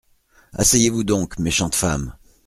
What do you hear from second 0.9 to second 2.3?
donc, méchante femme.